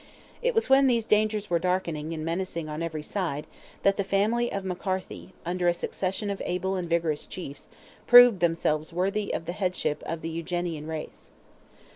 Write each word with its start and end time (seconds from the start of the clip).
It 0.41 0.55
was 0.55 0.67
when 0.67 0.87
these 0.87 1.05
dangers 1.05 1.51
were 1.51 1.59
darkening 1.59 2.11
and 2.11 2.25
menacing 2.25 2.67
on 2.67 2.81
every 2.81 3.03
side 3.03 3.45
that 3.83 3.97
the 3.97 4.03
family 4.03 4.51
of 4.51 4.65
McCarthy, 4.65 5.35
under 5.45 5.67
a 5.67 5.75
succession 5.75 6.31
of 6.31 6.41
able 6.43 6.73
and 6.73 6.89
vigorous 6.89 7.27
chiefs, 7.27 7.69
proved 8.07 8.39
themselves 8.39 8.91
worthy 8.91 9.31
of 9.31 9.45
the 9.45 9.51
headship 9.53 10.01
of 10.07 10.21
the 10.21 10.29
Eugenian 10.29 10.87
race. 10.87 11.29